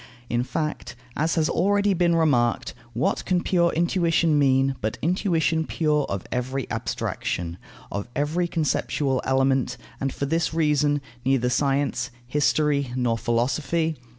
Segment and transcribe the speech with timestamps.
[0.31, 6.05] In fact, as has already been remarked, what can pure intuition mean, but intuition pure
[6.09, 7.59] of every abstraction,
[7.91, 13.95] of every conceptual element, and, for this reason, neither science, history, nor philosophy?